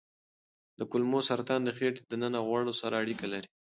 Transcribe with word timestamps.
د 0.79 0.81
کولمو 0.91 1.19
سرطان 1.29 1.61
د 1.63 1.69
خېټې 1.77 2.01
دننه 2.11 2.39
غوړو 2.47 2.73
سره 2.81 2.95
اړیکه 3.01 3.25
لري. 3.33 3.47